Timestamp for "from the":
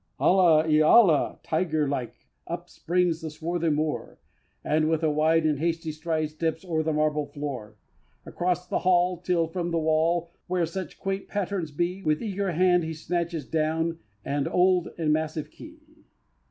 9.45-9.77